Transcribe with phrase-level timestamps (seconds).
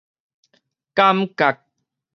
[0.95, 1.59] 感覺